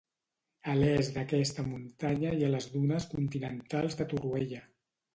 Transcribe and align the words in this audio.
A 0.71 0.73
l'est 0.79 1.11
d'aquesta 1.17 1.67
muntanya 1.69 2.33
hi 2.39 2.49
ha 2.49 2.51
les 2.57 2.71
dunes 2.75 3.09
continentals 3.15 4.03
de 4.03 4.13
Torroella. 4.17 4.69